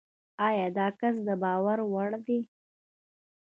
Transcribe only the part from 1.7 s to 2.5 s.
وړ دی؟